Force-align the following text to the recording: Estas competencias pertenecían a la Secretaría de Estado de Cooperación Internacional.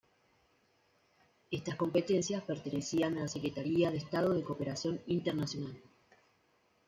Estas 1.51 1.75
competencias 1.75 2.43
pertenecían 2.43 3.19
a 3.19 3.21
la 3.21 3.27
Secretaría 3.27 3.91
de 3.91 3.97
Estado 3.97 4.33
de 4.33 4.41
Cooperación 4.43 4.99
Internacional. 5.05 5.79